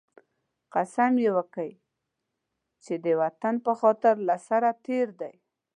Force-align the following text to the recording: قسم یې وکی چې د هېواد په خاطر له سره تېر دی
قسم 0.73 1.13
یې 1.23 1.29
وکی 1.37 1.71
چې 2.83 2.93
د 3.03 3.05
هېواد 3.13 3.33
په 3.65 3.73
خاطر 3.79 4.15
له 4.27 4.35
سره 4.47 4.69
تېر 4.85 5.07
دی 5.21 5.33